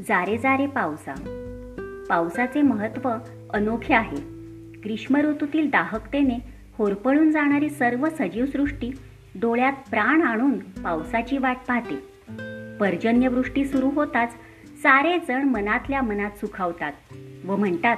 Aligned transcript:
जारे 0.00 0.38
जारे 0.38 0.66
पावसा. 0.66 1.14
पावसाचे 2.08 2.62
महत्त्व 2.62 3.10
अनोखे 3.50 3.94
आहे. 3.94 4.16
ग्रीष्म 4.84 5.16
ऋतूतील 5.16 5.70
दाहकतेने 5.70 6.38
होरपळून 6.78 7.30
जाणारी 7.30 7.70
सर्व 7.70 8.08
सजीवसृष्टी 8.08 8.90
डोळ्यात 9.40 9.72
प्राण 9.90 10.22
आणून 10.22 10.58
पावसाची 10.58 11.38
वाट 11.38 11.56
पाहते. 11.68 11.94
पर्जन्यवृष्टी 12.80 13.64
सुरू 13.64 13.90
होताच 13.90 14.32
सारे 14.82 15.18
जण 15.18 15.42
मनातल्या 15.42 16.02
मनात 16.02 16.30
सुखावतात 16.30 16.92
व 17.46 17.56
म्हणतात 17.56 17.96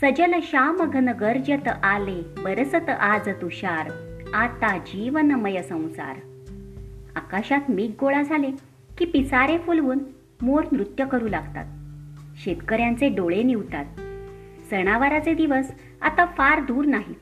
सजल 0.00 0.34
श्याम 0.42 0.90
घन 0.90 1.08
गर्जत 1.08 1.68
आले 1.68 2.42
बरसत 2.42 2.88
आज 2.90 3.28
तुषार 3.28 3.90
आता 4.34 4.78
जीवनमय 4.78 5.62
संसार. 5.62 6.16
आकाशात 7.16 7.60
मीघ 7.68 7.90
गोळा 8.00 8.22
झाले 8.22 8.50
की 8.98 9.04
पिसारे 9.04 9.58
फुलवून 9.58 9.98
मोर 10.42 10.64
नृत्य 10.72 11.04
करू 11.06 11.28
लागतात. 11.28 11.64
शेतकऱ्यांचे 12.44 13.08
डोळे 13.08 13.42
निवतात. 13.42 13.84
सणावाराचे 14.70 15.34
दिवस 15.34 15.72
आता 16.02 16.24
फार 16.24 16.60
दूर 16.60 16.84
नाही 16.84 17.14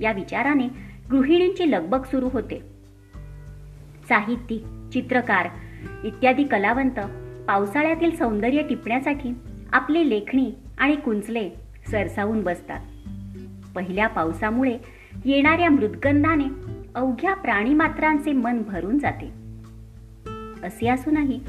या 0.00 0.12
विचाराने 0.12 0.68
गृहिणींची 1.10 1.70
लगबग 1.70 2.02
सुरू 2.02 2.28
होते. 2.32 2.58
साहित्यिक 4.08 4.62
चित्रकार 4.92 5.48
इत्यादी 6.04 6.44
कलावंत 6.44 7.00
पावसाळ्यातील 7.48 8.16
सौंदर्य 8.16 8.62
टिपण्यासाठी 8.62 9.34
आपली 9.72 10.10
लेखणी 10.10 10.52
आणि 10.78 10.96
कुंचले 10.96 11.50
सरसावून 11.90 12.42
बसतात. 12.42 12.80
पहिल्या 13.74 14.06
पावसामुळे 14.06 14.78
येणाऱ्या 15.24 15.70
मृदगंधाने 15.70 16.44
अवघ्या 16.94 17.34
प्राणीमात्रांचे 17.34 18.32
मन 18.32 18.62
भरून 18.62 18.98
जाते. 18.98 19.26
असे 20.66 20.88
असूनही 20.88 21.40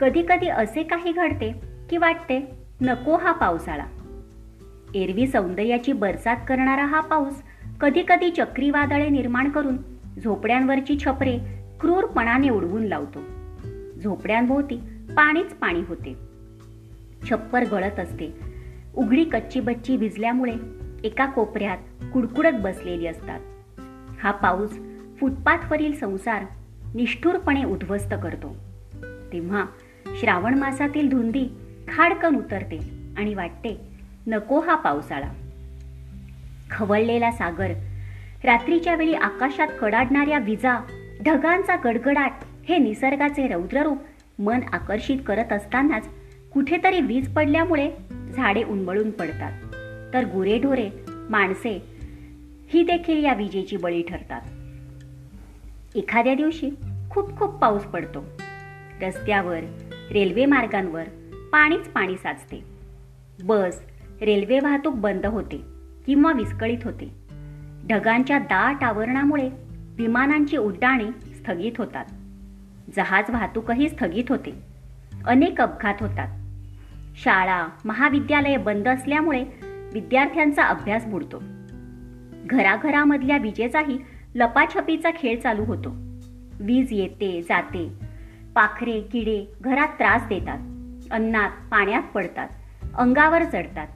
कधी 0.00 0.22
कधी 0.28 0.48
असे 0.48 0.82
काही 0.82 1.12
घडते 1.12 1.52
की 1.90 1.96
वाटते 1.96 2.50
नको 2.80 3.16
हा 3.16 3.32
पावसाळा. 3.32 3.84
एरवी 4.94 5.26
सौंदर्याची 5.26 5.92
बरसात 5.92 6.36
करणारा 6.48 6.84
हा 6.84 7.00
पाऊस 7.00 7.42
कधी 7.80 8.02
कधी 8.08 8.30
चक्रीवादळे 8.30 9.08
निर्माण 9.08 9.50
करून 9.50 9.76
झोपड्यांवरची 10.24 10.98
छपरे 10.98 11.38
क्रूरपणाने 11.80 12.48
उडवून 12.48 12.82
लावतो. 12.82 13.18
झोपड्यांभोवती 14.00 14.76
पाणीच 15.16 15.54
पाणी 15.54 15.80
होते. 15.88 16.14
छप्पर 17.30 17.64
गळत 17.64 18.00
असते. 18.00 18.40
उघडी 18.94 19.24
कच्ची 19.24 19.60
बच्ची 19.60 19.96
भिजल्यामुळे 19.96 20.54
एका 21.04 21.26
कोपऱ्यात 21.26 21.78
कुडकुडत 22.12 22.60
बसलेली 22.60 23.06
असतात. 23.06 23.40
हा 24.22 24.30
पाऊस 24.30 24.78
फुटपाथवरील 25.20 25.92
संसार 25.92 26.42
निष्ठुरपणे 26.94 27.64
उद्ध्वस्त 27.64 28.14
करतो. 28.22 28.56
तेव्हा 29.32 29.64
श्रावण 30.18 30.58
मासातील 30.58 31.08
धुंदी 31.08 31.44
खाडकन 31.88 32.36
उतरते 32.36 32.78
आणि 33.16 33.34
वाटते 33.34 33.80
नको 34.26 34.60
हा 34.60 34.74
पावसाळा. 34.74 35.28
खवळलेला 36.70 37.30
सागर 37.30 37.70
रात्रीच्या 38.44 38.94
वेळी 38.94 39.14
आकाशात 39.14 39.68
कडाडणाऱ्या 39.80 40.38
विजा 40.38 40.80
ढगांचा 41.24 41.76
गडगडाट 41.84 42.32
हे 42.68 42.78
निसर्गाचे 42.78 43.46
रौद्ररूप 43.48 43.98
मन 44.38 44.60
आकर्षित 44.72 45.18
करत 45.26 45.52
असतानाच 45.52 46.08
कुठेतरी 46.52 47.00
वीज 47.00 47.34
पडल्यामुळे 47.34 47.90
झाडे 48.36 48.62
उन्मळून 48.62 49.10
पडतात. 49.10 49.52
तर 50.14 50.24
गुरेढोरे 50.24 50.90
माणसे 51.08 51.82
ही 52.68 52.82
देखील 52.82 53.24
या 53.24 53.34
विजेची 53.34 53.76
बळी 53.76 54.02
ठरतात. 54.02 54.40
एखाद्या 55.96 56.34
दिवशी 56.34 56.70
खूप 57.10 57.38
खूप 57.38 57.50
पाऊस 57.50 57.82
पडतो. 57.82 58.24
रस्त्यावर 59.02 59.60
रेल्वे 60.12 60.46
मार्गांवर 60.46 61.04
पाणीच 61.52 61.88
पाणी 61.88 62.16
साचते. 62.16 62.64
बस 63.44 63.82
रेल्वे 64.22 64.60
वाहतूक 64.60 64.94
बंद 64.94 65.26
होते 65.26 65.62
किंवा 66.06 66.32
विस्कळीत 66.32 66.78
होते. 66.84 67.14
ढगांच्या 67.88 68.38
दाट 68.38 68.84
आवरणामुळे 68.84 69.50
विमानांची 69.96 70.56
उड्डाणे 70.56 71.34
स्थगित 71.34 71.72
होतात. 71.78 72.04
जहाज 72.96 73.30
वाहतूकही 73.30 73.88
स्थगित 73.88 74.24
होते. 74.28 74.54
अनेक 75.26 75.60
अपघात 75.60 75.94
होतात. 76.00 76.28
शाळा 77.16 77.66
महाविद्यालये 77.84 78.56
बंद 78.56 78.88
असल्यामुळे 78.88 79.44
विद्यार्थ्यांचा 79.92 80.62
अभ्यास 80.62 81.06
बुडतो. 81.06 81.42
घराघरामधल्या 82.46 83.36
विजेचाही 83.36 83.98
लपाछपीचा 84.34 85.10
खेळ 85.10 85.40
चालू 85.40 85.64
होतो. 85.64 85.90
वीज 86.60 86.92
येते 86.92 87.42
जाते 87.42 88.09
पाखरे 88.54 89.00
किडे 89.00 89.52
घरात 89.60 89.88
त्रास 89.88 90.22
देतात. 90.28 90.58
अन्नात 91.12 91.50
पाण्यात 91.70 92.02
पडतात. 92.02 92.48
अंगावर 92.94 93.44
चढतात. 93.44 93.86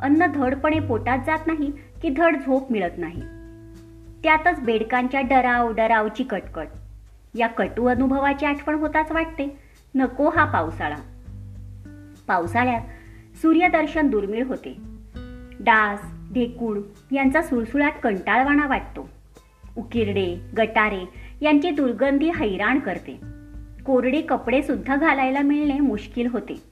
अन्न 0.00 0.26
धडपणे 0.26 0.80
पोटात 0.80 1.18
जात 1.26 1.38
नाही 1.46 1.70
की 1.70 2.08
धड 2.08 2.36
झोप 2.36 2.72
मिळत 2.72 2.98
नाही. 2.98 3.20
त्यातच 4.22 4.60
बेडकांच्या 4.60 5.20
डराव 5.20 5.72
डरावची 5.72 6.24
कटकट. 6.24 6.66
या 7.34 7.46
कटू 7.46 7.86
अनुभवाची 7.86 8.46
आठवण 8.46 8.74
होताच 8.74 9.12
वाटते. 9.12 9.58
नको 9.94 10.30
हा 10.30 10.44
पावसाळा. 10.44 10.96
पावसाळ्यात 12.28 12.80
सूर्यदर्शन 13.36 14.08
दुर्मिळ 14.08 14.44
होते. 14.44 14.76
डास 15.60 16.00
ढेकूळ 16.34 16.78
यांचा 17.12 17.42
सुळसुळाट 17.42 17.94
कंटाळवाणा 18.02 18.66
वाटतो. 18.66 19.08
उकिरडे 19.76 20.50
गटारे 20.58 21.08
यांची 21.40 21.70
दुर्गंधी 21.70 22.30
हैराण 22.30 22.78
करते. 22.78 23.33
कोरडे 23.86 24.20
कपडेसुद्धा 24.20 24.96
घालायला 24.96 25.40
मिळणे 25.40 25.78
मुश्किल 25.80 26.26
होते. 26.26 26.62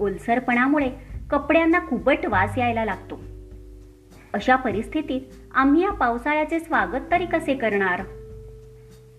ओलसरपणामुळे 0.00 0.90
कपड्यांना 1.30 1.78
खूपच 1.88 2.26
वास 2.26 2.58
यायला 2.58 2.84
लागतो. 2.84 3.20
अशा 4.34 4.56
परिस्थितीत 4.56 5.20
आम्ही 5.54 5.82
या 5.82 5.90
पावसाळ्याचे 5.90 6.60
स्वागत 6.60 7.10
तरी 7.10 7.26
कसे 7.26 7.54
करणार? 7.54 8.02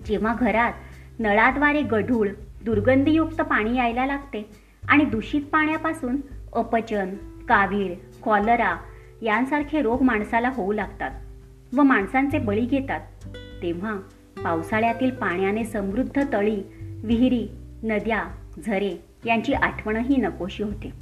जेव्हा 0.07 0.33
घरात 0.39 1.19
नळाद्वारे 1.19 1.81
गढूळ 1.81 2.27
दुर्गंधीयुक्त 2.65 3.41
पाणी 3.41 3.77
यायला 3.77 4.05
लागते 4.05 4.49
आणि 4.89 5.05
दूषित 5.05 5.41
पाण्यापासून 5.41 6.17
अपचन 6.53 7.15
कावीळ 7.49 7.93
कॉलरा 8.23 8.75
यांसारखे 9.21 9.81
रोग 9.81 10.01
माणसाला 10.01 10.49
होऊ 10.49 10.71
लागतात 10.71 11.75
व 11.75 11.81
माणसांचे 11.81 12.39
बळी 12.39 12.65
घेतात 12.65 12.99
तेव्हा 13.61 13.95
पावसाळ्यातील 14.43 15.11
पाण्याने 15.11 15.65
समृद्ध 15.65 16.23
तळी 16.33 16.61
विहिरी 17.03 17.47
नद्या 17.83 18.23
झरे 18.65 18.95
यांची 19.25 19.53
आठवणही 19.53 20.17
नकोशी 20.17 20.63
होते. 20.63 20.93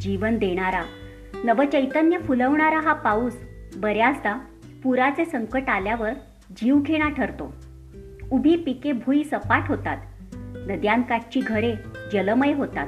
जीवन 0.00 0.38
देणारा 0.38 0.82
नवचैतन्य 1.44 2.18
फुलवणारा 2.18 2.80
हा 2.80 2.92
पाऊस 2.92 3.36
बऱ्याचदा 3.76 4.34
पुराचे 4.82 5.24
संकट 5.24 5.68
आल्यावर 5.68 6.12
जीवघेणा 6.56 7.08
ठरतो. 7.08 7.54
उभी 8.32 8.56
पिके 8.56 8.92
भुई 8.92 9.24
सपाट 9.24 9.68
होतात. 9.68 9.96
नद्यांकाठची 10.68 11.40
घरे 11.40 11.74
जलमय 12.12 12.52
होतात. 12.52 12.86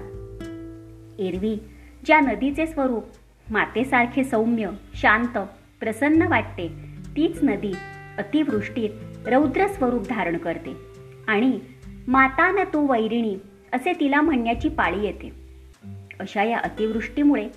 एरवी 1.20 1.58
ज्या 2.06 2.20
नदीचे 2.20 2.66
स्वरूप 2.66 3.04
मातेसारखे 3.50 4.24
सौम्य 4.24 4.70
शांत 4.94 5.38
प्रसन्न 5.80 6.22
वाटते 6.22 6.68
तीच 7.16 7.42
नदी 7.42 7.72
अतिवृष्टीत 8.18 8.90
रौद्र 9.28 9.66
स्वरूप 9.66 10.02
धारण 10.08 10.36
करते. 10.36 10.76
आणि 11.26 11.60
माता 12.08 12.50
न 12.50 12.64
तू 12.72 12.92
वैरिणी 12.92 13.36
असे 13.72 13.92
तिला 14.00 14.20
म्हणण्याची 14.20 14.68
पाळी 14.68 15.04
येते. 15.04 15.32
अशा 16.20 16.42
या 16.42 16.58
अतिवृष्टीमुळे 16.58 17.48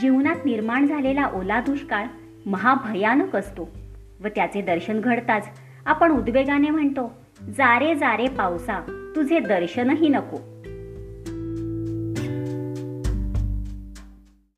जीवनात 0.00 0.44
निर्माण 0.44 0.86
झालेला 0.86 1.26
ओला 1.34 1.60
दुष्काळ 1.60 2.06
महाभयानक 2.46 3.36
असतो 3.36 3.68
व 4.24 4.28
त्याचे 4.28 4.60
दर्शन 4.60 5.00
घडताच 5.00 5.48
आपण 5.86 6.10
उद्वेगाने 6.10 6.70
म्हणतो 6.70 7.12
जारे 7.56 7.94
जारे 7.94 8.28
पावसा 8.28 8.80
तुझे 9.16 9.38
दर्शनही 9.38 10.08
नको. 10.08 10.36